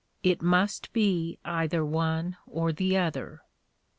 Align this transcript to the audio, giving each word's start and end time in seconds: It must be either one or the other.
It 0.23 0.41
must 0.41 0.91
be 0.93 1.37
either 1.45 1.85
one 1.85 2.35
or 2.47 2.71
the 2.71 2.97
other. 2.97 3.43